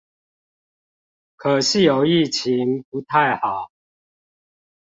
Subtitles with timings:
[1.35, 3.69] 可是有疫情不太好